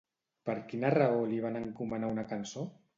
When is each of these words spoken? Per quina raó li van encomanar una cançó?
Per 0.49 0.55
quina 0.71 0.91
raó 0.97 1.21
li 1.29 1.39
van 1.47 1.63
encomanar 1.63 2.13
una 2.19 2.29
cançó? 2.35 2.71